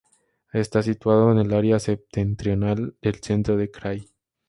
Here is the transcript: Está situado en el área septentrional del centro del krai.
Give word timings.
Está 0.51 0.81
situado 0.81 1.31
en 1.31 1.37
el 1.37 1.53
área 1.53 1.77
septentrional 1.77 2.95
del 3.03 3.21
centro 3.21 3.55
del 3.55 3.69
krai. 3.69 4.07